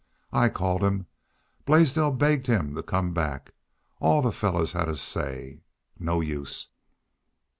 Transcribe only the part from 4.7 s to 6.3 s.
had a say. No